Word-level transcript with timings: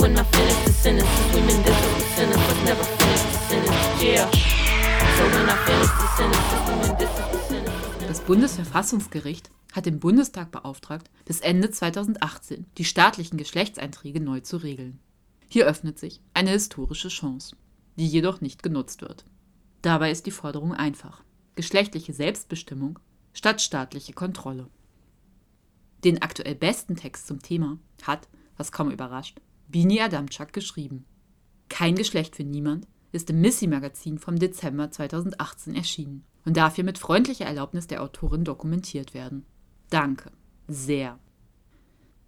when 0.00 0.16
I 0.16 0.24
finish 0.24 0.56
the 0.64 0.72
sentence, 0.72 1.08
women 1.34 1.62
this 1.62 1.76
was 1.76 1.94
the 1.94 2.08
sentence, 2.16 2.42
but 2.48 2.64
never 2.64 2.84
finish 2.84 3.20
the 3.20 3.38
sentence. 3.48 4.02
Yeah. 4.02 4.30
So 5.16 5.24
when 5.24 5.48
I 5.48 5.56
finish 5.66 5.90
the 6.00 6.08
sentence, 6.16 6.48
women 6.68 6.98
this 6.98 7.10
was 7.10 7.30
the 7.32 7.48
sentence. 7.48 8.06
Das 8.08 8.20
Bundesverfassungsgericht 8.20 9.50
hat 9.72 9.86
den 9.86 10.00
Bundestag 10.00 10.50
beauftragt, 10.50 11.10
bis 11.26 11.40
Ende 11.40 11.70
2018 11.70 12.66
die 12.78 12.84
staatlichen 12.84 13.36
Geschlechtseinträge 13.36 14.20
neu 14.20 14.40
zu 14.40 14.56
regeln. 14.56 14.98
Hier 15.48 15.66
öffnet 15.66 15.98
sich 15.98 16.22
eine 16.32 16.50
historische 16.50 17.08
Chance, 17.08 17.56
die 17.96 18.06
jedoch 18.06 18.40
nicht 18.40 18.62
genutzt 18.62 19.02
wird. 19.02 19.24
Dabei 19.82 20.10
ist 20.10 20.26
die 20.26 20.30
Forderung 20.30 20.72
einfach. 20.72 21.22
Geschlechtliche 21.56 22.14
Selbstbestimmung 22.14 22.98
statt 23.34 23.60
staatliche 23.60 24.14
Kontrolle. 24.14 24.68
Den 26.04 26.22
aktuell 26.22 26.54
besten 26.54 26.96
Text 26.96 27.26
zum 27.26 27.42
Thema 27.42 27.78
hat, 28.02 28.28
was 28.56 28.72
kaum 28.72 28.90
überrascht, 28.90 29.40
Bini 29.70 30.00
Adamczak 30.00 30.52
geschrieben. 30.52 31.04
Kein 31.68 31.94
Geschlecht 31.94 32.34
für 32.34 32.42
niemand 32.42 32.88
ist 33.12 33.30
im 33.30 33.40
Missy-Magazin 33.40 34.18
vom 34.18 34.36
Dezember 34.36 34.90
2018 34.90 35.76
erschienen 35.76 36.24
und 36.44 36.56
darf 36.56 36.74
hier 36.74 36.84
mit 36.84 36.98
freundlicher 36.98 37.44
Erlaubnis 37.44 37.86
der 37.86 38.02
Autorin 38.02 38.44
dokumentiert 38.44 39.14
werden. 39.14 39.46
Danke. 39.88 40.32
Sehr. 40.66 41.20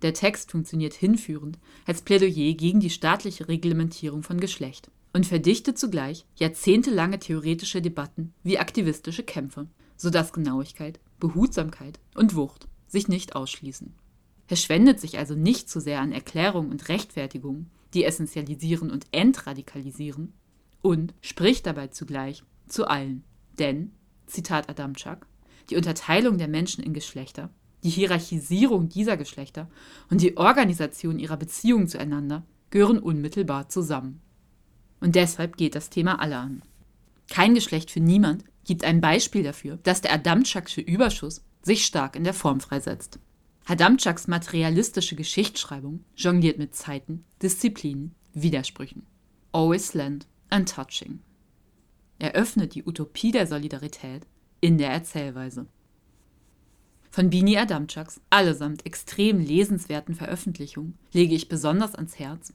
Der 0.02 0.14
Text 0.14 0.52
funktioniert 0.52 0.94
hinführend 0.94 1.58
als 1.84 2.02
Plädoyer 2.02 2.54
gegen 2.54 2.78
die 2.78 2.90
staatliche 2.90 3.48
Reglementierung 3.48 4.22
von 4.22 4.38
Geschlecht 4.38 4.90
und 5.12 5.26
verdichtet 5.26 5.78
zugleich 5.78 6.26
jahrzehntelange 6.36 7.18
theoretische 7.18 7.82
Debatten 7.82 8.34
wie 8.42 8.58
aktivistische 8.58 9.24
Kämpfe, 9.24 9.68
sodass 9.96 10.32
Genauigkeit, 10.32 11.00
Behutsamkeit 11.18 11.98
und 12.14 12.36
Wucht 12.36 12.68
sich 12.86 13.08
nicht 13.08 13.34
ausschließen. 13.34 13.94
Es 14.52 14.62
schwendet 14.62 15.00
sich 15.00 15.16
also 15.16 15.34
nicht 15.34 15.70
zu 15.70 15.80
sehr 15.80 16.02
an 16.02 16.12
Erklärung 16.12 16.68
und 16.68 16.90
Rechtfertigung, 16.90 17.70
die 17.94 18.04
essentialisieren 18.04 18.90
und 18.90 19.06
entradikalisieren, 19.10 20.34
und 20.82 21.14
spricht 21.22 21.64
dabei 21.64 21.86
zugleich 21.86 22.42
zu 22.66 22.86
allen. 22.86 23.24
Denn, 23.58 23.92
Zitat 24.26 24.68
Adamczak, 24.68 25.26
die 25.70 25.76
Unterteilung 25.76 26.36
der 26.36 26.48
Menschen 26.48 26.84
in 26.84 26.92
Geschlechter, 26.92 27.48
die 27.82 27.88
Hierarchisierung 27.88 28.90
dieser 28.90 29.16
Geschlechter 29.16 29.70
und 30.10 30.20
die 30.20 30.36
Organisation 30.36 31.18
ihrer 31.18 31.38
Beziehungen 31.38 31.88
zueinander 31.88 32.44
gehören 32.68 32.98
unmittelbar 32.98 33.70
zusammen. 33.70 34.20
Und 35.00 35.14
deshalb 35.14 35.56
geht 35.56 35.74
das 35.76 35.88
Thema 35.88 36.20
alle 36.20 36.36
an. 36.36 36.60
Kein 37.30 37.54
Geschlecht 37.54 37.90
für 37.90 38.00
niemand 38.00 38.44
gibt 38.66 38.84
ein 38.84 39.00
Beispiel 39.00 39.44
dafür, 39.44 39.78
dass 39.82 40.02
der 40.02 40.14
Adamczak'sche 40.14 40.82
Überschuss 40.82 41.42
sich 41.62 41.86
stark 41.86 42.16
in 42.16 42.24
der 42.24 42.34
Form 42.34 42.60
freisetzt. 42.60 43.18
Adamczaks 43.64 44.26
materialistische 44.26 45.14
Geschichtsschreibung 45.14 46.04
jongliert 46.16 46.58
mit 46.58 46.74
Zeiten, 46.74 47.24
Disziplinen, 47.40 48.14
Widersprüchen. 48.34 49.06
Always 49.52 49.94
land 49.94 50.26
and 50.50 50.68
touching. 50.68 51.20
Er 52.18 52.32
öffnet 52.32 52.74
die 52.74 52.84
Utopie 52.84 53.30
der 53.30 53.46
Solidarität 53.46 54.26
in 54.60 54.78
der 54.78 54.90
Erzählweise. 54.90 55.66
Von 57.10 57.30
Bini 57.30 57.58
Adamczaks 57.58 58.20
allesamt 58.30 58.86
extrem 58.86 59.38
lesenswerten 59.38 60.14
Veröffentlichungen 60.14 60.98
lege 61.12 61.34
ich 61.34 61.48
besonders 61.48 61.94
ans 61.94 62.18
Herz 62.18 62.52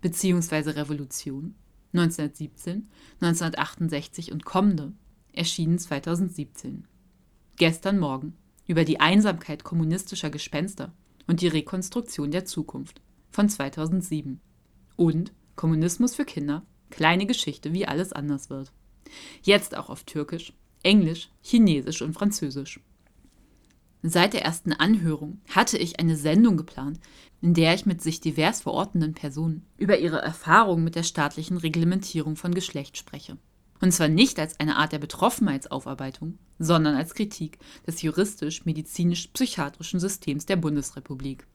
beziehungsweise 0.00 0.76
Revolution 0.76 1.54
1917, 1.92 2.88
1968 3.20 4.32
und 4.32 4.44
kommende, 4.44 4.92
erschienen 5.32 5.78
2017. 5.78 6.86
Gestern 7.56 7.98
Morgen 7.98 8.34
über 8.66 8.84
die 8.84 9.00
Einsamkeit 9.00 9.64
kommunistischer 9.64 10.30
Gespenster 10.30 10.92
und 11.26 11.40
die 11.40 11.48
Rekonstruktion 11.48 12.30
der 12.30 12.44
Zukunft 12.44 13.00
von 13.30 13.48
2007 13.48 14.40
und 14.96 15.32
Kommunismus 15.56 16.14
für 16.14 16.24
Kinder, 16.24 16.64
kleine 16.90 17.26
Geschichte, 17.26 17.72
wie 17.72 17.86
alles 17.86 18.12
anders 18.12 18.50
wird. 18.50 18.72
Jetzt 19.42 19.76
auch 19.76 19.88
auf 19.88 20.04
Türkisch, 20.04 20.52
Englisch, 20.82 21.30
Chinesisch 21.42 22.02
und 22.02 22.14
Französisch. 22.14 22.80
Seit 24.02 24.34
der 24.34 24.44
ersten 24.44 24.72
Anhörung 24.72 25.40
hatte 25.48 25.78
ich 25.78 25.98
eine 25.98 26.16
Sendung 26.16 26.56
geplant, 26.56 27.00
in 27.40 27.54
der 27.54 27.74
ich 27.74 27.86
mit 27.86 28.02
sich 28.02 28.20
divers 28.20 28.60
verortenden 28.62 29.14
Personen 29.14 29.66
über 29.78 29.98
ihre 29.98 30.18
Erfahrungen 30.18 30.84
mit 30.84 30.94
der 30.94 31.02
staatlichen 31.02 31.56
Reglementierung 31.56 32.36
von 32.36 32.54
Geschlecht 32.54 32.96
spreche. 32.96 33.36
Und 33.80 33.92
zwar 33.92 34.08
nicht 34.08 34.38
als 34.38 34.58
eine 34.58 34.76
Art 34.76 34.92
der 34.92 34.98
Betroffenheitsaufarbeitung, 34.98 36.38
sondern 36.58 36.94
als 36.94 37.14
Kritik 37.14 37.58
des 37.86 38.02
juristisch-medizinisch-psychiatrischen 38.02 40.00
Systems 40.00 40.46
der 40.46 40.56
Bundesrepublik. 40.56 41.46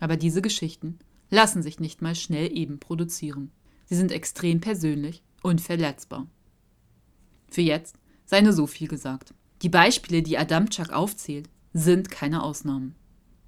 Aber 0.00 0.16
diese 0.16 0.42
Geschichten 0.42 0.98
lassen 1.30 1.62
sich 1.62 1.80
nicht 1.80 2.02
mal 2.02 2.14
schnell 2.14 2.56
eben 2.56 2.78
produzieren. 2.78 3.50
Sie 3.86 3.96
sind 3.96 4.12
extrem 4.12 4.60
persönlich 4.60 5.22
und 5.42 5.60
verletzbar. 5.60 6.26
Für 7.48 7.62
jetzt 7.62 7.96
sei 8.24 8.40
nur 8.40 8.52
so 8.52 8.66
viel 8.66 8.88
gesagt. 8.88 9.34
Die 9.62 9.68
Beispiele, 9.68 10.22
die 10.22 10.38
Adamczak 10.38 10.92
aufzählt, 10.92 11.48
sind 11.72 12.10
keine 12.10 12.42
Ausnahmen. 12.42 12.94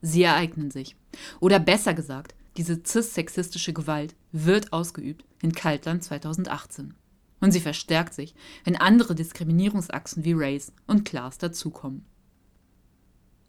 Sie 0.03 0.23
ereignen 0.23 0.71
sich. 0.71 0.97
Oder 1.41 1.59
besser 1.59 1.95
gesagt, 1.95 2.35
diese 2.57 2.81
cis-sexistische 2.85 3.73
Gewalt 3.73 4.15
wird 4.33 4.73
ausgeübt 4.73 5.25
in 5.43 5.53
Kaltland 5.53 6.03
2018. 6.03 6.95
Und 7.41 7.53
sie 7.53 7.61
verstärkt 7.61 8.15
sich, 8.15 8.35
wenn 8.65 8.77
andere 8.77 9.15
Diskriminierungsachsen 9.15 10.25
wie 10.25 10.35
Race 10.35 10.73
und 10.87 11.05
Class 11.05 11.39
dazukommen. 11.39 12.05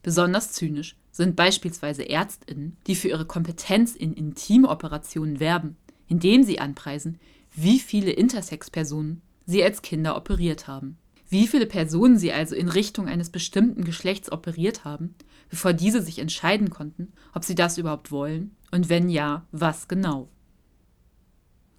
Besonders 0.01 0.53
zynisch 0.53 0.95
sind 1.11 1.35
beispielsweise 1.35 2.09
Ärztinnen, 2.09 2.77
die 2.87 2.95
für 2.95 3.09
ihre 3.09 3.25
Kompetenz 3.25 3.95
in 3.95 4.13
Intimoperationen 4.13 5.39
werben, 5.39 5.75
indem 6.07 6.43
sie 6.43 6.59
anpreisen, 6.59 7.19
wie 7.53 7.79
viele 7.79 8.11
Intersex-Personen 8.11 9.21
sie 9.45 9.63
als 9.63 9.81
Kinder 9.81 10.15
operiert 10.15 10.67
haben. 10.67 10.97
Wie 11.29 11.47
viele 11.47 11.65
Personen 11.65 12.17
sie 12.17 12.33
also 12.33 12.55
in 12.55 12.67
Richtung 12.67 13.07
eines 13.07 13.29
bestimmten 13.29 13.83
Geschlechts 13.83 14.31
operiert 14.31 14.83
haben, 14.83 15.15
bevor 15.49 15.73
diese 15.73 16.01
sich 16.01 16.19
entscheiden 16.19 16.69
konnten, 16.69 17.13
ob 17.33 17.45
sie 17.45 17.55
das 17.55 17.77
überhaupt 17.77 18.11
wollen 18.11 18.55
und 18.71 18.89
wenn 18.89 19.09
ja, 19.09 19.45
was 19.51 19.87
genau. 19.87 20.29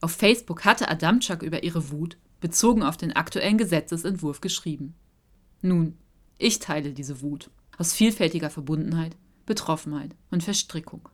Auf 0.03 0.11
Facebook 0.11 0.65
hatte 0.65 0.89
Adamczak 0.89 1.45
über 1.45 1.63
ihre 1.63 1.91
Wut 1.91 2.19
bezogen 2.41 2.83
auf 2.83 2.97
den 2.97 3.13
aktuellen 3.13 3.57
Gesetzesentwurf 3.57 4.41
geschrieben. 4.41 4.97
Nun, 5.63 5.97
ich 6.39 6.59
teile 6.59 6.93
diese 6.93 7.23
Wut 7.23 7.51
aus 7.79 7.93
vielfältiger 7.93 8.51
Verbundenheit, 8.51 9.17
Betroffenheit 9.47 10.17
und 10.33 10.43
Verstrickung. 10.43 11.09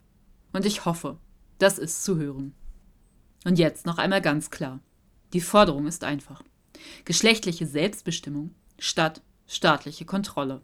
Und 0.55 0.65
ich 0.65 0.87
hoffe, 0.87 1.19
das 1.59 1.79
ist 1.79 2.03
zu 2.03 2.17
hören. 2.17 2.55
Und 3.45 3.59
jetzt 3.59 3.85
noch 3.85 3.99
einmal 3.99 4.23
ganz 4.23 4.51
klar. 4.51 4.81
Die 5.35 5.43
Forderung 5.43 5.87
ist 5.87 6.03
einfach. 6.03 6.43
Geschlechtliche 7.05 7.67
Selbstbestimmung 7.67 8.55
statt 8.79 9.21
staatliche 9.47 10.07
Kontrolle. 10.07 10.63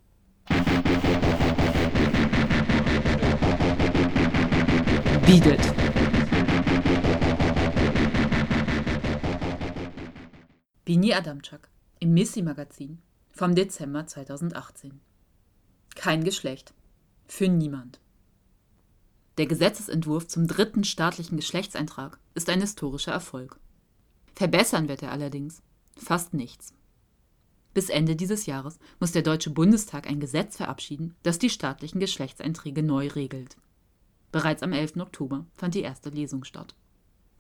Biedet. 5.26 5.83
Bini 10.84 11.14
Adamczak 11.14 11.70
im 11.98 12.12
Missy-Magazin 12.12 12.98
vom 13.32 13.54
Dezember 13.54 14.06
2018. 14.06 15.00
Kein 15.94 16.24
Geschlecht. 16.24 16.74
Für 17.26 17.48
niemand. 17.48 18.00
Der 19.38 19.46
Gesetzesentwurf 19.46 20.26
zum 20.26 20.46
dritten 20.46 20.84
staatlichen 20.84 21.38
Geschlechtseintrag 21.38 22.18
ist 22.34 22.50
ein 22.50 22.60
historischer 22.60 23.12
Erfolg. 23.12 23.58
Verbessern 24.34 24.86
wird 24.86 25.02
er 25.02 25.10
allerdings 25.10 25.62
fast 25.96 26.34
nichts. 26.34 26.74
Bis 27.72 27.88
Ende 27.88 28.14
dieses 28.14 28.44
Jahres 28.44 28.78
muss 29.00 29.12
der 29.12 29.22
Deutsche 29.22 29.48
Bundestag 29.48 30.06
ein 30.06 30.20
Gesetz 30.20 30.58
verabschieden, 30.58 31.14
das 31.22 31.38
die 31.38 31.48
staatlichen 31.48 31.98
Geschlechtseinträge 31.98 32.82
neu 32.82 33.08
regelt. 33.08 33.56
Bereits 34.32 34.62
am 34.62 34.74
11. 34.74 34.98
Oktober 34.98 35.46
fand 35.54 35.74
die 35.76 35.80
erste 35.80 36.10
Lesung 36.10 36.44
statt. 36.44 36.74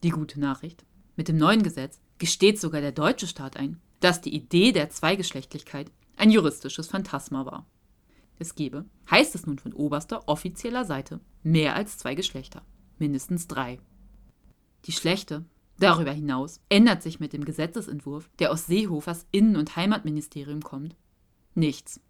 Die 0.02 0.08
gute 0.08 0.40
Nachricht: 0.40 0.86
Mit 1.14 1.28
dem 1.28 1.36
neuen 1.36 1.62
Gesetz 1.62 2.00
gesteht 2.18 2.60
sogar 2.60 2.80
der 2.80 2.92
deutsche 2.92 3.26
Staat 3.26 3.56
ein, 3.56 3.80
dass 4.00 4.20
die 4.20 4.34
Idee 4.34 4.72
der 4.72 4.90
Zweigeschlechtlichkeit 4.90 5.90
ein 6.16 6.30
juristisches 6.30 6.88
Phantasma 6.88 7.46
war. 7.46 7.66
Es 8.38 8.54
gebe, 8.54 8.84
heißt 9.10 9.34
es 9.34 9.46
nun 9.46 9.58
von 9.58 9.72
oberster 9.72 10.28
offizieller 10.28 10.84
Seite, 10.84 11.20
mehr 11.42 11.74
als 11.74 11.98
zwei 11.98 12.14
Geschlechter, 12.14 12.62
mindestens 12.98 13.46
drei. 13.46 13.78
Die 14.86 14.92
schlechte, 14.92 15.44
Darüber 15.78 16.12
hinaus 16.12 16.60
ändert 16.68 17.02
sich 17.02 17.18
mit 17.18 17.32
dem 17.32 17.44
Gesetzesentwurf, 17.44 18.30
der 18.38 18.52
aus 18.52 18.66
Seehofers 18.66 19.26
Innen- 19.32 19.56
und 19.56 19.76
Heimatministerium 19.76 20.62
kommt, 20.62 20.94
nichts. 21.54 22.00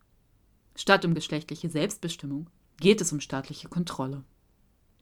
Statt 0.76 1.04
um 1.04 1.14
geschlechtliche 1.14 1.70
Selbstbestimmung 1.70 2.50
geht 2.78 3.00
es 3.00 3.12
um 3.12 3.20
staatliche 3.20 3.68
Kontrolle. 3.68 4.24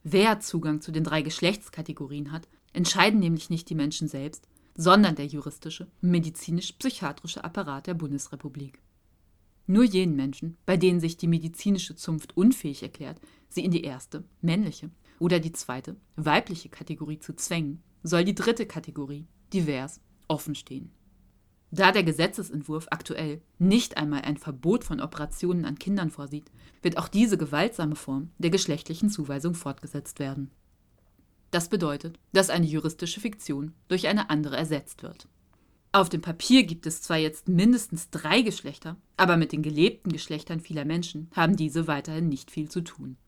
Wer 0.05 0.41
Zugang 0.41 0.81
zu 0.81 0.93
den 0.93 1.05
drei 1.05 1.23
Geschlechtskategorien 1.23 2.31
hat, 2.31 2.49
entscheiden 2.73 3.21
nämlich 3.21 3.51
nicht 3.51 3.69
die 3.69 3.75
Menschen 3.75 4.09
selbst, 4.09 4.49
sondern 4.75 5.17
der 5.17 5.27
juristische 5.27 5.87
medizinisch-psychiatrische 6.01 7.45
Apparat 7.45 7.87
der 7.87 7.95
Bundesrepublik. 7.95 8.81
nur 9.67 9.85
jenen 9.85 10.17
Menschen, 10.17 10.59
bei 10.67 10.77
denen 10.77 11.01
sich 11.01 11.17
die 11.17 11.29
medizinische 11.29 11.95
Zunft 11.95 12.37
unfähig 12.37 12.83
erklärt, 12.83 13.21
sie 13.49 13.65
in 13.65 13.71
die 13.71 13.85
erste, 13.85 14.25
männliche, 14.41 14.91
oder 15.19 15.39
die 15.39 15.53
zweite, 15.53 15.97
weibliche 16.17 16.69
Kategorie 16.69 17.21
zu 17.21 17.35
zwängen, 17.35 17.83
soll 18.03 18.25
die 18.25 18.35
dritte 18.35 18.67
Kategorie, 18.67 19.27
divers, 19.53 20.01
offen 20.27 20.55
stehen. 20.55 20.91
Da 21.71 21.91
der 21.91 22.03
Gesetzesentwurf 22.03 22.87
aktuell 22.91 23.41
nicht 23.59 23.97
einmal 23.97 24.23
ein 24.23 24.37
Verbot 24.37 24.85
von 24.85 25.01
Operationen 25.01 25.65
an 25.65 25.79
Kindern 25.79 26.11
vorsieht, 26.11 26.51
wird 26.83 26.99
auch 26.99 27.09
diese 27.09 27.39
gewaltsame 27.39 27.97
Form 27.97 28.31
der 28.39 28.51
geschlechtlichen 28.51 29.09
Zuweisung 29.09 29.55
fortgesetzt 29.55 30.19
werden. 30.19 30.51
Das 31.53 31.69
bedeutet, 31.69 32.19
dass 32.33 32.51
eine 32.51 32.67
juristische 32.67 33.21
Fiktion 33.21 33.75
durch 33.87 34.09
eine 34.09 34.31
andere 34.31 34.57
ersetzt 34.57 35.03
wird. 35.03 35.29
Auf 35.93 36.09
dem 36.09 36.23
Papier 36.23 36.63
gibt 36.65 36.87
es 36.87 37.03
zwar 37.03 37.19
jetzt 37.19 37.47
mindestens 37.47 38.09
drei 38.09 38.41
Geschlechter, 38.41 38.97
aber 39.19 39.37
mit 39.37 39.53
den 39.53 39.63
gelebten 39.63 40.11
Geschlechtern 40.11 40.61
vieler 40.61 40.87
Menschen 40.87 41.31
haben 41.37 41.55
diese 41.55 41.87
weiterhin 41.87 42.31
nicht 42.31 42.51
viel 42.51 42.71
zu 42.71 42.81
tun. 42.81 43.19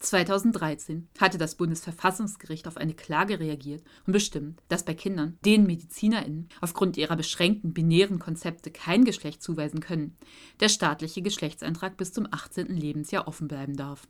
2013 0.00 1.08
hatte 1.18 1.38
das 1.38 1.54
Bundesverfassungsgericht 1.54 2.68
auf 2.68 2.76
eine 2.76 2.92
Klage 2.92 3.40
reagiert 3.40 3.82
und 4.06 4.12
bestimmt, 4.12 4.60
dass 4.68 4.84
bei 4.84 4.92
Kindern, 4.92 5.38
denen 5.46 5.66
MedizinerInnen 5.66 6.50
aufgrund 6.60 6.98
ihrer 6.98 7.16
beschränkten 7.16 7.72
binären 7.72 8.18
Konzepte 8.18 8.70
kein 8.70 9.06
Geschlecht 9.06 9.42
zuweisen 9.42 9.80
können, 9.80 10.14
der 10.60 10.68
staatliche 10.68 11.22
Geschlechtseintrag 11.22 11.96
bis 11.96 12.12
zum 12.12 12.28
18. 12.30 12.66
Lebensjahr 12.66 13.26
offen 13.26 13.48
bleiben 13.48 13.78
darf. 13.78 14.06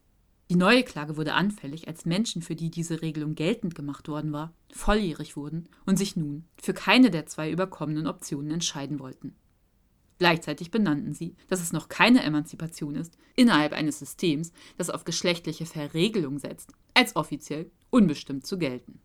Die 0.51 0.57
neue 0.57 0.83
Klage 0.83 1.17
wurde 1.17 1.33
anfällig, 1.33 1.89
als 1.89 2.05
Menschen, 2.05 2.43
für 2.43 2.55
die 2.55 2.71
diese 2.71 3.01
Regelung 3.01 3.35
geltend 3.35 3.75
gemacht 3.75 4.09
worden 4.09 4.33
war, 4.33 4.53
volljährig 4.73 5.37
wurden 5.37 5.69
und 5.87 5.97
sich 5.97 6.17
nun 6.17 6.45
für 6.61 6.75
keine 6.75 7.11
der 7.11 7.27
zwei 7.27 7.51
überkommenen 7.51 8.07
Optionen 8.07 8.51
entscheiden 8.51 8.99
wollten. 8.99 9.35
Gleichzeitig 10.19 10.71
benannten 10.71 11.13
sie, 11.13 11.35
dass 11.49 11.61
es 11.61 11.73
noch 11.73 11.89
keine 11.89 12.23
Emanzipation 12.23 12.95
ist, 12.95 13.17
innerhalb 13.37 13.73
eines 13.73 13.99
Systems, 13.99 14.53
das 14.77 14.91
auf 14.91 15.05
geschlechtliche 15.05 15.67
Verregelung 15.67 16.39
setzt, 16.39 16.73
als 16.93 17.17
offiziell 17.17 17.71
unbestimmt 17.91 18.47
zu 18.47 18.59
gelten. 18.59 19.01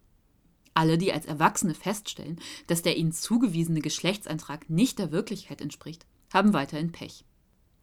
Alle, 0.73 0.97
die 0.97 1.11
als 1.11 1.25
Erwachsene 1.25 1.73
feststellen, 1.73 2.39
dass 2.67 2.83
der 2.83 2.97
ihnen 2.97 3.11
zugewiesene 3.11 3.81
Geschlechtseintrag 3.81 4.69
nicht 4.69 4.99
der 4.99 5.11
Wirklichkeit 5.11 5.61
entspricht, 5.61 6.05
haben 6.31 6.53
weiterhin 6.53 6.91
Pech. 6.91 7.25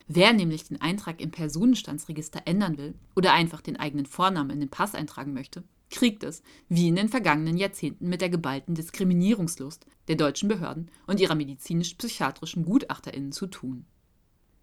Wer 0.08 0.32
nämlich 0.32 0.64
den 0.64 0.81
Eintrag 0.81 1.20
im 1.20 1.32
Personenstandsregister 1.32 2.43
ändern 2.44 2.79
will 2.79 2.94
oder 3.17 3.32
einfach 3.32 3.61
den 3.61 3.76
eigenen 3.76 4.06
Vornamen 4.06 4.50
in 4.50 4.61
den 4.61 4.69
Pass 4.69 4.94
eintragen 4.94 5.32
möchte, 5.32 5.64
kriegt 5.91 6.23
es, 6.23 6.43
wie 6.69 6.88
in 6.88 6.97
den 6.97 7.08
vergangenen 7.08 7.56
Jahrzehnten 7.56 8.08
mit 8.08 8.20
der 8.20 8.29
geballten 8.29 8.75
Diskriminierungslust 8.75 9.87
der 10.08 10.17
deutschen 10.17 10.49
Behörden 10.49 10.91
und 11.06 11.20
ihrer 11.20 11.35
medizinisch-psychiatrischen 11.35 12.64
GutachterInnen 12.64 13.32
zu 13.32 13.47
tun. 13.47 13.85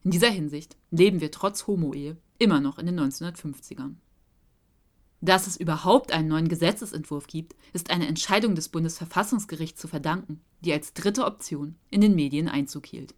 In 0.03 0.11
dieser 0.11 0.29
Hinsicht 0.29 0.77
leben 0.91 1.21
wir 1.21 1.31
trotz 1.31 1.67
Homo-Ehe 1.67 2.17
immer 2.37 2.59
noch 2.59 2.77
in 2.77 2.85
den 2.85 2.99
1950ern. 2.99 3.95
Dass 5.21 5.47
es 5.47 5.55
überhaupt 5.55 6.11
einen 6.11 6.27
neuen 6.27 6.49
Gesetzesentwurf 6.49 7.27
gibt, 7.27 7.55
ist 7.71 7.89
einer 7.89 8.07
Entscheidung 8.07 8.55
des 8.55 8.67
Bundesverfassungsgerichts 8.67 9.79
zu 9.79 9.87
verdanken, 9.87 10.41
die 10.59 10.73
als 10.73 10.93
dritte 10.93 11.23
Option 11.23 11.75
in 11.89 12.01
den 12.01 12.15
Medien 12.15 12.49
Einzug 12.49 12.85
hielt. 12.85 13.15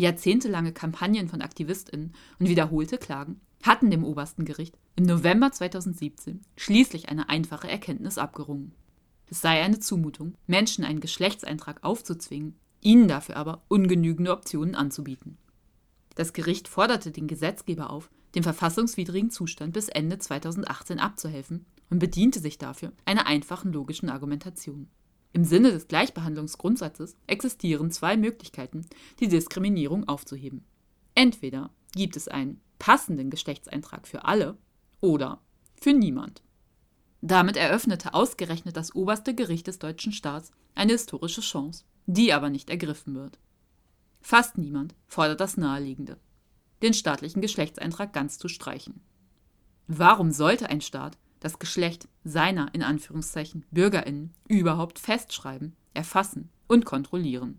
Jahrzehntelange 0.00 0.72
Kampagnen 0.72 1.28
von 1.28 1.42
AktivistInnen 1.42 2.14
und 2.38 2.48
wiederholte 2.48 2.98
Klagen 2.98 3.40
hatten 3.62 3.90
dem 3.90 4.04
obersten 4.04 4.44
Gericht 4.44 4.78
im 4.96 5.04
November 5.04 5.52
2017 5.52 6.40
schließlich 6.56 7.08
eine 7.08 7.28
einfache 7.28 7.68
Erkenntnis 7.68 8.18
abgerungen. 8.18 8.72
Es 9.26 9.40
sei 9.40 9.62
eine 9.62 9.78
Zumutung, 9.78 10.34
Menschen 10.46 10.84
einen 10.84 11.00
Geschlechtseintrag 11.00 11.84
aufzuzwingen, 11.84 12.56
ihnen 12.80 13.06
dafür 13.06 13.36
aber 13.36 13.62
ungenügende 13.68 14.32
Optionen 14.32 14.74
anzubieten. 14.74 15.36
Das 16.14 16.32
Gericht 16.32 16.68
forderte 16.68 17.10
den 17.10 17.28
Gesetzgeber 17.28 17.90
auf, 17.90 18.10
dem 18.34 18.42
verfassungswidrigen 18.42 19.30
Zustand 19.30 19.72
bis 19.72 19.88
Ende 19.88 20.18
2018 20.18 20.98
abzuhelfen 20.98 21.66
und 21.90 21.98
bediente 21.98 22.40
sich 22.40 22.58
dafür 22.58 22.92
einer 23.04 23.26
einfachen 23.26 23.72
logischen 23.72 24.08
Argumentation. 24.08 24.88
Im 25.32 25.44
Sinne 25.44 25.70
des 25.70 25.86
Gleichbehandlungsgrundsatzes 25.86 27.16
existieren 27.26 27.90
zwei 27.90 28.16
Möglichkeiten, 28.16 28.86
die 29.20 29.28
Diskriminierung 29.28 30.08
aufzuheben. 30.08 30.64
Entweder 31.14 31.70
gibt 31.92 32.16
es 32.16 32.28
einen 32.28 32.60
passenden 32.78 33.30
Geschlechtseintrag 33.30 34.08
für 34.08 34.24
alle 34.24 34.56
oder 35.00 35.40
für 35.80 35.92
niemand. 35.92 36.42
Damit 37.20 37.56
eröffnete 37.56 38.14
ausgerechnet 38.14 38.76
das 38.76 38.94
oberste 38.94 39.34
Gericht 39.34 39.66
des 39.66 39.78
deutschen 39.78 40.12
Staats 40.12 40.52
eine 40.74 40.92
historische 40.92 41.42
Chance, 41.42 41.84
die 42.06 42.32
aber 42.32 42.50
nicht 42.50 42.70
ergriffen 42.70 43.14
wird. 43.14 43.38
Fast 44.20 44.58
niemand 44.58 44.94
fordert 45.06 45.40
das 45.40 45.56
Naheliegende, 45.56 46.18
den 46.82 46.94
staatlichen 46.94 47.42
Geschlechtseintrag 47.42 48.12
ganz 48.12 48.38
zu 48.38 48.48
streichen. 48.48 49.00
Warum 49.86 50.32
sollte 50.32 50.68
ein 50.68 50.80
Staat 50.80 51.18
das 51.40 51.58
Geschlecht 51.58 52.08
seiner 52.24 52.72
in 52.74 52.82
Anführungszeichen 52.82 53.64
Bürgerinnen 53.70 54.32
überhaupt 54.48 54.98
festschreiben, 54.98 55.74
erfassen 55.94 56.50
und 56.68 56.84
kontrollieren? 56.84 57.58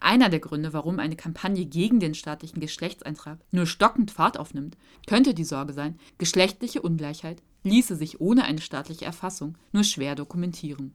Einer 0.00 0.28
der 0.28 0.40
Gründe, 0.40 0.74
warum 0.74 0.98
eine 0.98 1.16
Kampagne 1.16 1.64
gegen 1.64 1.98
den 2.00 2.14
staatlichen 2.14 2.60
Geschlechtseintrag 2.60 3.38
nur 3.52 3.66
stockend 3.66 4.10
Fahrt 4.10 4.38
aufnimmt, 4.38 4.76
könnte 5.06 5.32
die 5.32 5.44
Sorge 5.44 5.72
sein, 5.72 5.98
geschlechtliche 6.18 6.82
Ungleichheit 6.82 7.42
ließe 7.62 7.96
sich 7.96 8.20
ohne 8.20 8.44
eine 8.44 8.60
staatliche 8.60 9.06
Erfassung 9.06 9.56
nur 9.72 9.84
schwer 9.84 10.14
dokumentieren. 10.14 10.94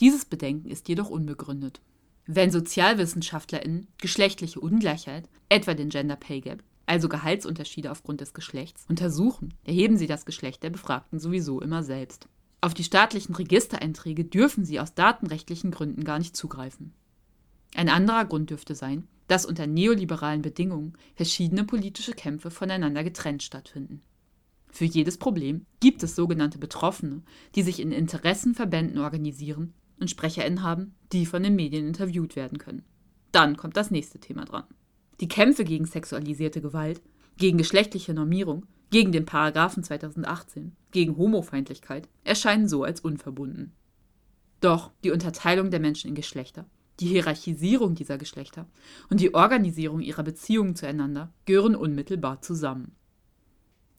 Dieses 0.00 0.24
Bedenken 0.24 0.68
ist 0.68 0.88
jedoch 0.88 1.08
unbegründet. 1.08 1.80
Wenn 2.26 2.50
SozialwissenschaftlerInnen 2.50 3.86
geschlechtliche 3.98 4.58
Ungleichheit, 4.58 5.28
etwa 5.48 5.74
den 5.74 5.90
Gender 5.90 6.16
Pay 6.16 6.40
Gap, 6.40 6.64
also 6.92 7.08
Gehaltsunterschiede 7.08 7.90
aufgrund 7.90 8.20
des 8.20 8.34
Geschlechts, 8.34 8.84
untersuchen, 8.86 9.54
erheben 9.64 9.96
sie 9.96 10.06
das 10.06 10.26
Geschlecht 10.26 10.62
der 10.62 10.68
Befragten 10.68 11.18
sowieso 11.18 11.58
immer 11.62 11.82
selbst. 11.82 12.28
Auf 12.60 12.74
die 12.74 12.84
staatlichen 12.84 13.34
Registereinträge 13.34 14.26
dürfen 14.26 14.66
sie 14.66 14.78
aus 14.78 14.92
datenrechtlichen 14.92 15.70
Gründen 15.70 16.04
gar 16.04 16.18
nicht 16.18 16.36
zugreifen. 16.36 16.92
Ein 17.74 17.88
anderer 17.88 18.26
Grund 18.26 18.50
dürfte 18.50 18.74
sein, 18.74 19.08
dass 19.26 19.46
unter 19.46 19.66
neoliberalen 19.66 20.42
Bedingungen 20.42 20.92
verschiedene 21.14 21.64
politische 21.64 22.12
Kämpfe 22.12 22.50
voneinander 22.50 23.02
getrennt 23.04 23.42
stattfinden. 23.42 24.02
Für 24.70 24.84
jedes 24.84 25.16
Problem 25.16 25.64
gibt 25.80 26.02
es 26.02 26.14
sogenannte 26.14 26.58
Betroffene, 26.58 27.22
die 27.54 27.62
sich 27.62 27.80
in 27.80 27.90
Interessenverbänden 27.90 28.98
organisieren 28.98 29.72
und 29.98 30.10
SprecherInnen 30.10 30.62
haben, 30.62 30.94
die 31.10 31.24
von 31.24 31.42
den 31.42 31.56
Medien 31.56 31.86
interviewt 31.86 32.36
werden 32.36 32.58
können. 32.58 32.84
Dann 33.32 33.56
kommt 33.56 33.78
das 33.78 33.90
nächste 33.90 34.18
Thema 34.18 34.44
dran. 34.44 34.64
Die 35.20 35.28
Kämpfe 35.28 35.64
gegen 35.64 35.86
sexualisierte 35.86 36.60
Gewalt, 36.60 37.02
gegen 37.36 37.58
geschlechtliche 37.58 38.14
Normierung, 38.14 38.66
gegen 38.90 39.12
den 39.12 39.24
Paragraphen 39.24 39.82
2018, 39.82 40.76
gegen 40.90 41.16
Homofeindlichkeit 41.16 42.08
erscheinen 42.24 42.68
so 42.68 42.84
als 42.84 43.00
unverbunden. 43.00 43.72
Doch 44.60 44.92
die 45.02 45.10
Unterteilung 45.10 45.70
der 45.70 45.80
Menschen 45.80 46.08
in 46.08 46.14
Geschlechter 46.14 46.66
die 47.00 47.08
Hierarchisierung 47.08 47.94
dieser 47.94 48.18
Geschlechter 48.18 48.66
und 49.10 49.20
die 49.20 49.34
Organisierung 49.34 50.00
ihrer 50.00 50.22
Beziehungen 50.22 50.76
zueinander 50.76 51.32
gehören 51.44 51.74
unmittelbar 51.74 52.42
zusammen. 52.42 52.94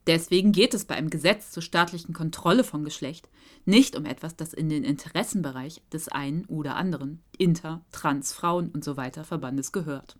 Deswegen 0.05 0.51
geht 0.51 0.73
es 0.73 0.85
bei 0.85 0.95
einem 0.95 1.09
Gesetz 1.09 1.51
zur 1.51 1.63
staatlichen 1.63 2.13
Kontrolle 2.13 2.63
von 2.63 2.83
Geschlecht 2.83 3.29
nicht 3.65 3.95
um 3.95 4.05
etwas, 4.05 4.35
das 4.35 4.53
in 4.53 4.67
den 4.67 4.83
Interessenbereich 4.83 5.81
des 5.91 6.09
einen 6.09 6.45
oder 6.45 6.75
anderen 6.75 7.21
Inter-, 7.37 7.85
Trans-, 7.91 8.33
Frauen 8.33 8.71
usw. 8.75 9.11
So 9.15 9.23
Verbandes 9.23 9.71
gehört. 9.71 10.17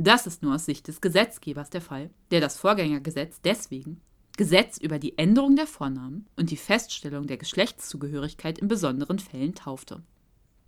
Das 0.00 0.28
ist 0.28 0.42
nur 0.42 0.54
aus 0.54 0.64
Sicht 0.64 0.86
des 0.86 1.00
Gesetzgebers 1.00 1.70
der 1.70 1.80
Fall, 1.80 2.10
der 2.30 2.40
das 2.40 2.56
Vorgängergesetz 2.56 3.40
deswegen 3.42 4.00
Gesetz 4.36 4.78
über 4.78 5.00
die 5.00 5.18
Änderung 5.18 5.56
der 5.56 5.66
Vornamen 5.66 6.28
und 6.36 6.52
die 6.52 6.56
Feststellung 6.56 7.26
der 7.26 7.38
Geschlechtszugehörigkeit 7.38 8.60
in 8.60 8.68
besonderen 8.68 9.18
Fällen 9.18 9.56
taufte. 9.56 10.04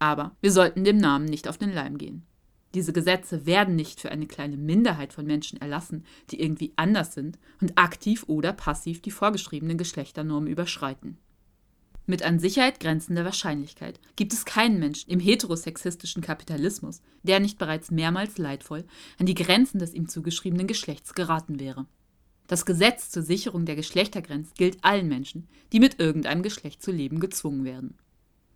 Aber 0.01 0.35
wir 0.41 0.51
sollten 0.51 0.83
dem 0.83 0.97
Namen 0.97 1.27
nicht 1.27 1.47
auf 1.47 1.57
den 1.57 1.73
Leim 1.73 1.97
gehen. 1.97 2.27
Diese 2.75 2.93
Gesetze 2.93 3.47
werden 3.47 3.77
nicht 3.77 4.01
für 4.01 4.11
eine 4.11 4.27
kleine 4.27 4.57
Minderheit 4.57 5.13
von 5.13 5.25
Menschen 5.25 5.61
erlassen, 5.61 6.05
die 6.31 6.43
irgendwie 6.43 6.73
anders 6.75 7.15
sind 7.15 7.39
und 7.61 7.79
aktiv 7.79 8.25
oder 8.27 8.53
passiv 8.53 9.01
die 9.01 9.13
vorgeschriebenen 9.13 9.79
Geschlechternormen 9.79 10.51
überschreiten. 10.51 11.19
Mit 12.07 12.23
an 12.23 12.41
Sicherheit 12.41 12.81
grenzender 12.81 13.25
Wahrscheinlichkeit 13.25 14.01
gibt 14.17 14.33
es 14.33 14.45
keinen 14.45 14.79
Menschen 14.79 15.11
im 15.11 15.21
heterosexistischen 15.21 16.23
Kapitalismus, 16.23 17.03
der 17.23 17.41
nicht 17.41 17.59
bereits 17.59 17.91
mehrmals 17.91 18.39
leidvoll 18.39 18.85
an 19.19 19.27
die 19.27 19.35
Grenzen 19.35 19.79
des 19.79 19.95
ihm 19.95 20.09
zugeschriebenen 20.09 20.67
Geschlechts 20.67 21.15
geraten 21.15 21.61
wäre. 21.61 21.87
Das 22.47 22.67
Gesetz 22.67 23.11
zur 23.11 23.23
Sicherung 23.23 23.65
der 23.65 23.77
Geschlechtergrenze 23.77 24.55
gilt 24.57 24.83
allen 24.83 25.07
Menschen, 25.07 25.47
die 25.73 25.79
mit 25.79 26.01
irgendeinem 26.01 26.43
Geschlecht 26.43 26.83
zu 26.83 26.91
leben 26.91 27.21
gezwungen 27.21 27.65
werden. 27.65 27.97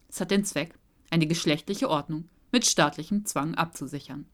Es 0.08 0.20
hat 0.20 0.32
den 0.32 0.44
Zweck, 0.44 0.74
eine 1.10 1.28
geschlechtliche 1.28 1.88
Ordnung 1.88 2.28
mit 2.50 2.66
staatlichem 2.66 3.24
Zwang 3.24 3.54
abzusichern. 3.54 4.26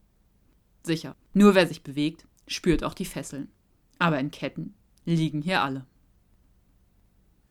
Sicher, 0.82 1.14
nur 1.34 1.54
wer 1.54 1.66
sich 1.66 1.82
bewegt, 1.82 2.26
spürt 2.46 2.84
auch 2.84 2.94
die 2.94 3.04
Fesseln. 3.04 3.48
Aber 3.98 4.18
in 4.18 4.30
Ketten 4.30 4.74
liegen 5.04 5.42
hier 5.42 5.62
alle. 5.62 5.84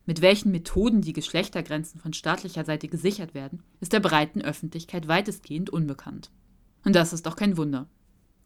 Mit 0.10 0.22
welchen 0.22 0.50
Methoden 0.50 1.02
die 1.02 1.14
Geschlechtergrenzen 1.14 2.02
von 2.02 2.14
staatlicher 2.14 2.66
Seite 2.66 2.88
gesichert 2.88 3.36
werden, 3.36 3.62
ist 3.80 3.94
der 3.94 4.00
breiten 4.00 4.42
Öffentlichkeit 4.42 5.08
weitestgehend 5.08 5.70
unbekannt. 5.70 6.32
Und 6.84 6.96
das 6.96 7.14
ist 7.14 7.28
auch 7.28 7.36
kein 7.36 7.58
Wunder. 7.58 7.88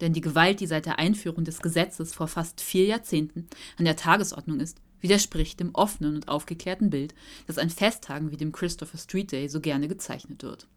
Denn 0.02 0.12
die 0.12 0.20
Gewalt, 0.20 0.60
die 0.60 0.68
seit 0.68 0.86
der 0.86 1.00
Einführung 1.00 1.46
des 1.46 1.62
Gesetzes 1.62 2.14
vor 2.14 2.28
fast 2.28 2.60
vier 2.60 2.84
Jahrzehnten 2.88 3.48
an 3.78 3.86
der 3.86 3.96
Tagesordnung 3.96 4.60
ist, 4.60 4.82
widerspricht 5.00 5.62
dem 5.62 5.74
offenen 5.74 6.16
und 6.16 6.28
aufgeklärten 6.28 6.90
Bild, 6.90 7.16
das 7.48 7.58
an 7.58 7.70
Festtagen 7.70 8.32
wie 8.32 8.36
dem 8.36 8.52
Christopher 8.52 8.98
Street 8.98 9.32
Day 9.32 9.48
so 9.48 9.62
gerne 9.62 9.88
gezeichnet 9.88 10.44
wird. 10.44 10.68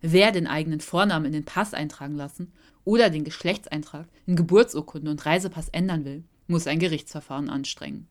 Wer 0.00 0.32
den 0.32 0.48
eigenen 0.48 0.80
Vornamen 0.80 1.26
in 1.26 1.32
den 1.32 1.44
Pass 1.44 1.74
eintragen 1.74 2.16
lassen 2.16 2.50
oder 2.82 3.08
den 3.08 3.22
Geschlechtseintrag 3.22 4.08
in 4.26 4.34
Geburtsurkunde 4.34 5.12
und 5.12 5.24
Reisepass 5.24 5.68
ändern 5.68 6.04
will, 6.04 6.24
muss 6.48 6.66
ein 6.66 6.80
Gerichtsverfahren 6.80 7.48
anstrengen. 7.48 8.08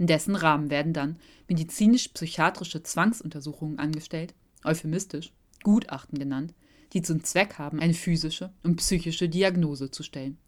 In 0.00 0.06
dessen 0.06 0.34
Rahmen 0.34 0.70
werden 0.70 0.94
dann 0.94 1.18
medizinisch-psychiatrische 1.48 2.82
Zwangsuntersuchungen 2.82 3.78
angestellt, 3.78 4.32
euphemistisch 4.64 5.30
Gutachten 5.62 6.18
genannt, 6.18 6.54
die 6.94 7.02
zum 7.02 7.22
Zweck 7.22 7.58
haben, 7.58 7.80
eine 7.80 7.92
physische 7.92 8.50
und 8.62 8.76
psychische 8.76 9.28
Diagnose 9.28 9.90
zu 9.90 10.02
stellen. 10.02 10.38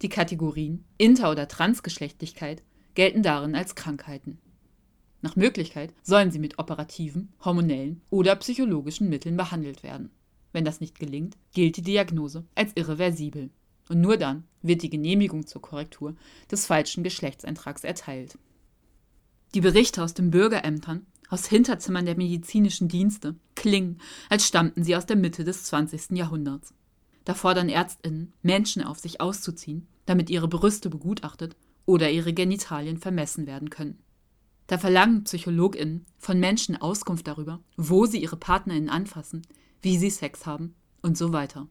Die 0.00 0.08
Kategorien 0.08 0.86
Inter- 0.96 1.30
oder 1.30 1.48
Transgeschlechtlichkeit 1.48 2.62
gelten 2.94 3.22
darin 3.22 3.54
als 3.54 3.74
Krankheiten. 3.74 4.38
Nach 5.20 5.36
Möglichkeit 5.36 5.92
sollen 6.02 6.30
sie 6.30 6.38
mit 6.38 6.58
operativen, 6.58 7.34
hormonellen 7.44 8.00
oder 8.08 8.34
psychologischen 8.36 9.10
Mitteln 9.10 9.36
behandelt 9.36 9.82
werden. 9.82 10.08
Wenn 10.52 10.64
das 10.64 10.80
nicht 10.80 10.98
gelingt, 10.98 11.36
gilt 11.52 11.76
die 11.76 11.82
Diagnose 11.82 12.46
als 12.54 12.72
irreversibel. 12.74 13.50
Und 13.90 14.00
nur 14.00 14.16
dann 14.16 14.44
wird 14.62 14.82
die 14.82 14.88
Genehmigung 14.88 15.46
zur 15.46 15.60
Korrektur 15.60 16.16
des 16.50 16.64
falschen 16.64 17.04
Geschlechtseintrags 17.04 17.84
erteilt. 17.84 18.38
Die 19.54 19.60
Berichte 19.60 20.02
aus 20.02 20.14
den 20.14 20.30
Bürgerämtern, 20.30 21.06
aus 21.28 21.46
Hinterzimmern 21.46 22.06
der 22.06 22.16
medizinischen 22.16 22.88
Dienste, 22.88 23.36
klingen, 23.54 24.00
als 24.30 24.46
stammten 24.46 24.82
sie 24.82 24.96
aus 24.96 25.04
der 25.04 25.16
Mitte 25.16 25.44
des 25.44 25.64
20. 25.64 26.12
Jahrhunderts. 26.12 26.72
Da 27.24 27.34
fordern 27.34 27.68
Ärztinnen, 27.68 28.32
Menschen 28.42 28.82
auf, 28.82 28.98
sich 28.98 29.20
auszuziehen, 29.20 29.86
damit 30.06 30.30
ihre 30.30 30.48
Brüste 30.48 30.88
begutachtet 30.88 31.54
oder 31.84 32.10
ihre 32.10 32.32
Genitalien 32.32 32.96
vermessen 32.96 33.46
werden 33.46 33.68
können. 33.68 33.98
Da 34.68 34.78
verlangen 34.78 35.24
PsychologInnen 35.24 36.06
von 36.18 36.40
Menschen 36.40 36.80
Auskunft 36.80 37.26
darüber, 37.26 37.60
wo 37.76 38.06
sie 38.06 38.22
ihre 38.22 38.36
PartnerInnen 38.36 38.88
anfassen, 38.88 39.42
wie 39.82 39.98
sie 39.98 40.10
Sex 40.10 40.46
haben 40.46 40.74
und 41.02 41.18
so 41.18 41.32
weiter. 41.32 41.68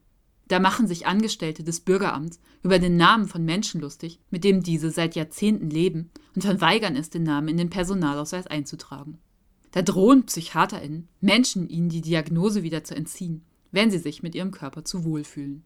Da 0.48 0.60
machen 0.60 0.88
sich 0.88 1.08
Angestellte 1.08 1.64
des 1.64 1.80
Bürgeramts 1.80 2.40
über 2.62 2.80
den 2.80 2.98
Namen 2.98 3.28
von 3.28 3.46
Menschen 3.46 3.82
lustig, 3.82 4.20
mit 4.30 4.44
dem 4.44 4.64
diese 4.64 4.92
seit 4.92 5.16
Jahrzehnten 5.16 5.70
leben 5.70 6.12
und 6.36 6.44
verweigern 6.44 6.96
es, 6.96 7.10
den 7.10 7.24
Namen 7.24 7.48
in 7.48 7.58
den 7.58 7.70
Personalausweis 7.70 8.48
einzutragen. 8.48 9.20
Da 9.72 9.82
drohen 9.82 10.26
PsychiaterInnen, 10.26 11.08
Menschen 11.22 11.70
ihnen 11.70 11.90
die 11.90 12.02
Diagnose 12.02 12.64
wieder 12.64 12.84
zu 12.84 12.96
entziehen, 12.96 13.46
wenn 13.72 13.90
sie 13.90 14.00
sich 14.00 14.22
mit 14.22 14.36
ihrem 14.36 14.52
Körper 14.52 14.84
zu 14.84 15.06
wohl 15.06 15.24
fühlen. 15.24 15.64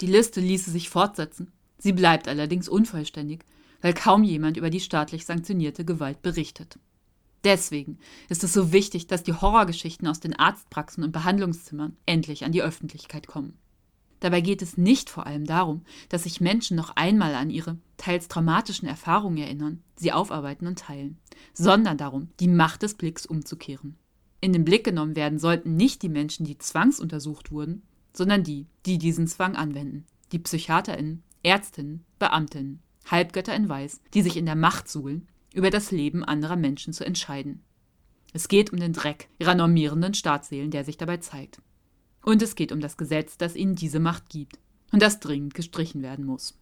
Die 0.00 0.06
Liste 0.06 0.40
ließe 0.40 0.70
sich 0.70 0.90
fortsetzen, 0.90 1.52
sie 1.78 1.92
bleibt 1.92 2.28
allerdings 2.28 2.68
unvollständig, 2.68 3.44
weil 3.80 3.94
kaum 3.94 4.22
jemand 4.22 4.56
über 4.56 4.70
die 4.70 4.80
staatlich 4.80 5.24
sanktionierte 5.24 5.84
Gewalt 5.84 6.22
berichtet. 6.22 6.78
Deswegen 7.44 7.98
ist 8.28 8.44
es 8.44 8.52
so 8.52 8.72
wichtig, 8.72 9.08
dass 9.08 9.22
die 9.22 9.32
Horrorgeschichten 9.32 10.06
aus 10.06 10.20
den 10.20 10.38
Arztpraxen 10.38 11.02
und 11.02 11.12
Behandlungszimmern 11.12 11.96
endlich 12.06 12.44
an 12.44 12.52
die 12.52 12.62
Öffentlichkeit 12.62 13.26
kommen. 13.26 13.58
Dabei 14.20 14.40
geht 14.40 14.62
es 14.62 14.76
nicht 14.76 15.10
vor 15.10 15.26
allem 15.26 15.46
darum, 15.46 15.82
dass 16.08 16.22
sich 16.22 16.40
Menschen 16.40 16.76
noch 16.76 16.94
einmal 16.94 17.34
an 17.34 17.50
ihre 17.50 17.78
teils 17.96 18.28
traumatischen 18.28 18.86
Erfahrungen 18.86 19.38
erinnern, 19.38 19.82
sie 19.96 20.12
aufarbeiten 20.12 20.68
und 20.68 20.78
teilen, 20.78 21.18
sondern 21.52 21.98
darum, 21.98 22.28
die 22.38 22.46
Macht 22.46 22.82
des 22.82 22.94
Blicks 22.94 23.26
umzukehren. 23.26 23.96
In 24.40 24.52
den 24.52 24.64
Blick 24.64 24.84
genommen 24.84 25.16
werden 25.16 25.40
sollten 25.40 25.74
nicht 25.74 26.02
die 26.02 26.08
Menschen, 26.08 26.46
die 26.46 26.58
zwangsuntersucht 26.58 27.50
wurden, 27.50 27.82
sondern 28.12 28.44
die, 28.44 28.68
die 28.86 28.98
diesen 28.98 29.26
Zwang 29.26 29.56
anwenden, 29.56 30.06
die 30.30 30.38
PsychiaterInnen, 30.38 31.24
Ärztinnen, 31.42 32.04
Beamtinnen. 32.20 32.80
Halbgötter 33.06 33.54
in 33.54 33.68
Weiß, 33.68 34.00
die 34.14 34.22
sich 34.22 34.36
in 34.36 34.46
der 34.46 34.54
Macht 34.54 34.88
suhlen, 34.88 35.26
über 35.54 35.70
das 35.70 35.90
Leben 35.90 36.24
anderer 36.24 36.56
Menschen 36.56 36.92
zu 36.92 37.04
entscheiden. 37.04 37.62
Es 38.32 38.48
geht 38.48 38.72
um 38.72 38.80
den 38.80 38.92
Dreck 38.92 39.28
ihrer 39.38 39.54
normierenden 39.54 40.14
Staatsseelen, 40.14 40.70
der 40.70 40.84
sich 40.84 40.96
dabei 40.96 41.18
zeigt. 41.18 41.60
Und 42.22 42.40
es 42.42 42.54
geht 42.54 42.72
um 42.72 42.80
das 42.80 42.96
Gesetz, 42.96 43.36
das 43.36 43.56
ihnen 43.56 43.74
diese 43.74 44.00
Macht 44.00 44.28
gibt 44.28 44.58
und 44.92 45.02
das 45.02 45.20
dringend 45.20 45.54
gestrichen 45.54 46.02
werden 46.02 46.24
muss. 46.24 46.58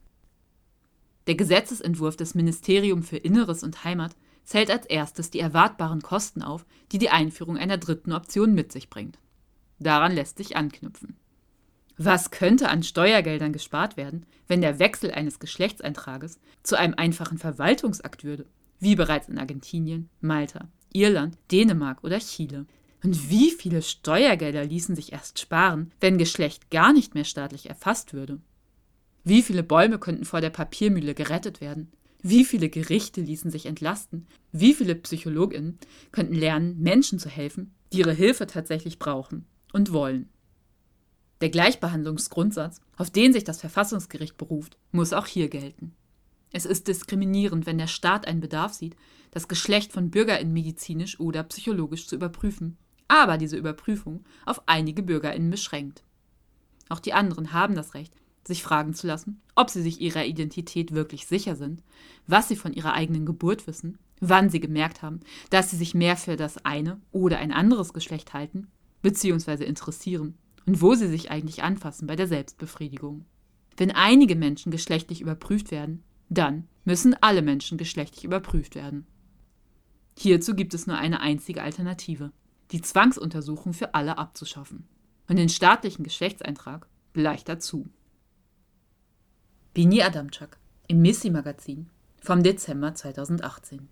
Der 1.26 1.35
Gesetzesentwurf 1.35 2.16
des 2.16 2.35
Ministerium 2.35 3.02
für 3.02 3.18
Inneres 3.18 3.62
und 3.62 3.85
Heimat 3.85 4.16
zählt 4.44 4.70
als 4.70 4.87
erstes 4.87 5.30
die 5.30 5.38
erwartbaren 5.38 6.02
Kosten 6.02 6.42
auf, 6.42 6.66
die 6.92 6.99
die 6.99 7.11
Einführung 7.11 7.56
einer 7.56 7.78
dritten 7.78 8.12
Option 8.12 8.54
mit 8.54 8.73
sich 8.73 8.90
bringt. 8.90 9.18
Daran 9.78 10.12
lässt 10.12 10.38
sich 10.38 10.56
anknüpfen. 10.56 11.16
Was 11.97 12.30
könnte 12.30 12.68
an 12.70 12.82
Steuergeldern 12.82 13.52
gespart 13.52 13.97
werden, 13.97 14.25
wenn 14.49 14.62
der 14.62 14.78
Wechsel 14.78 15.11
eines 15.11 15.38
Geschlechtseintrages 15.38 16.40
zu 16.62 16.76
einem 16.76 16.94
einfachen 16.94 17.38
Verwaltungsakt 17.38 18.25
würde, 18.25 18.47
wie 18.80 18.96
bereits 18.96 19.28
in 19.28 19.38
Argentinien, 19.38 20.08
Malta, 20.20 20.68
Irland, 20.92 21.38
Dänemark 21.52 22.02
oder 22.02 22.18
Chile? 22.18 22.66
Und 23.02 23.30
wie 23.30 23.50
viele 23.50 23.82
Steuergelder 23.82 24.64
ließen 24.64 24.96
sich 24.96 25.12
erst 25.12 25.38
sparen, 25.38 25.92
wenn 26.00 26.18
Geschlecht 26.18 26.70
gar 26.70 26.92
nicht 26.92 27.14
mehr 27.14 27.25
staatlich 27.25 27.68
erfasst 27.68 28.12
würde? 28.12 28.40
Wie 29.22 29.42
viele 29.42 29.62
Bäume 29.62 29.99
könnten 29.99 30.25
vor 30.25 30.40
der 30.40 30.50
Papiermühle 30.50 31.14
gerettet 31.14 31.60
werden? 31.60 31.92
Wie 32.22 32.44
viele 32.44 32.68
Gerichte 32.68 33.20
ließen 33.20 33.50
sich 33.50 33.66
entlasten? 33.66 34.26
Wie 34.52 34.75
viele 34.75 34.94
Psychologinnen 34.94 35.78
könnten 36.12 36.34
lernen, 36.34 36.78
Menschen 36.78 37.18
zu 37.18 37.28
helfen, 37.28 37.75
die 37.92 37.99
ihre 37.99 38.12
Hilfe 38.12 38.46
tatsächlich 38.46 38.99
brauchen 38.99 39.46
und 39.72 39.92
wollen? 39.92 40.28
Der 41.40 41.49
Gleichbehandlungsgrundsatz, 41.49 42.80
auf 42.96 43.08
den 43.08 43.32
sich 43.32 43.44
das 43.44 43.60
Verfassungsgericht 43.60 44.37
beruft, 44.37 44.76
muss 44.92 45.14
auch 45.14 45.26
hier 45.26 45.49
gelten. 45.49 45.94
Es 46.52 46.64
ist 46.64 46.88
diskriminierend, 46.88 47.66
wenn 47.66 47.78
der 47.78 47.87
Staat 47.87 48.26
einen 48.26 48.40
Bedarf 48.40 48.73
sieht, 48.73 48.97
das 49.30 49.49
Geschlecht 49.49 49.92
von 49.92 50.11
BürgerInnen 50.11 50.52
medizinisch 50.52 51.21
oder 51.21 51.45
psychologisch 51.45 52.07
zu 52.07 52.16
überprüfen, 52.16 52.76
aber 53.07 53.38
diese 53.38 53.57
Überprüfung 53.57 54.25
auf 54.47 54.62
einige 54.66 55.02
BürgerInnen 55.02 55.50
beschränkt. 55.50 56.02
Auch 56.88 57.00
die 57.00 57.12
anderen 57.12 57.52
haben 57.52 57.75
das 57.75 57.95
Recht, 57.95 58.14
sich 58.45 58.62
fragen 58.62 58.95
zu 58.95 59.07
lassen, 59.07 59.40
ob 59.54 59.71
sie 59.71 59.83
sich 59.83 60.00
ihrer 60.00 60.25
Identität 60.25 60.92
wirklich 60.92 61.26
sicher 61.26 61.54
sind, 61.54 61.83
was 62.26 62.49
sie 62.49 62.57
von 62.57 62.73
ihrer 62.73 62.95
eigenen 62.95 63.26
Geburt 63.26 63.66
wissen, 63.66 63.99
wann 64.21 64.50
sie 64.50 64.61
gemerkt 64.61 65.02
haben, 65.02 65.21
dass 65.50 65.71
sie 65.71 65.76
sich 65.76 65.95
mehr 65.95 66.16
für 66.16 66.37
das 66.37 66.64
eine 66.64 67.00
oder 67.12 67.38
ein 67.38 67.52
anderes 67.52 67.92
Geschlecht 67.92 68.33
halten 68.33 68.66
bzw. 69.02 69.64
interessieren 69.64 70.37
und 70.66 70.83
wo 70.83 70.95
sie 70.95 71.09
sich 71.09 71.30
eigentlich 71.30 71.62
anfassen 71.62 72.07
bei 72.07 72.16
der 72.16 72.26
Selbstbefriedigung. 72.26 73.25
Wenn 73.76 73.92
einige 73.92 74.37
Menschen 74.37 74.73
geschlechtlich 74.73 75.21
überprüft 75.21 75.71
werden, 75.71 76.02
dann 76.30 76.68
müssen 76.84 77.14
alle 77.20 77.42
Menschen 77.42 77.76
geschlechtlich 77.76 78.25
überprüft 78.25 78.75
werden. 78.75 79.06
Hierzu 80.16 80.54
gibt 80.54 80.72
es 80.75 80.87
nur 80.87 80.96
eine 80.96 81.20
einzige 81.20 81.62
Alternative, 81.62 82.32
die 82.70 82.80
Zwangsuntersuchung 82.80 83.72
für 83.72 83.94
alle 83.94 84.16
abzuschaffen 84.16 84.87
und 85.28 85.37
den 85.37 85.49
staatlichen 85.49 86.04
Geschlechtseintrag 86.04 86.87
gleich 87.12 87.44
dazu. 87.44 87.88
Bini 89.75 90.02
Adamczak 90.02 90.58
im 90.88 91.02
Missy 91.02 91.30
Magazin 91.30 91.88
vom 92.20 92.42
Dezember 92.42 92.94
2018. 92.94 93.88